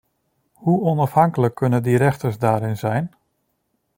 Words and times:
Hoe 0.51 0.81
onafhankelijk 0.81 1.55
kunnen 1.55 1.83
die 1.83 1.97
rechters 1.97 2.37
daarin 2.37 2.77
zijn? 2.77 3.13